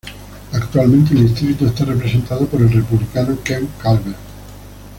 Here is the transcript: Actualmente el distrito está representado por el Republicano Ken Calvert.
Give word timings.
Actualmente 0.51 1.13
el 1.13 1.27
distrito 1.27 1.67
está 1.67 1.85
representado 1.85 2.47
por 2.47 2.59
el 2.59 2.71
Republicano 2.71 3.37
Ken 3.43 3.69
Calvert. 3.79 4.17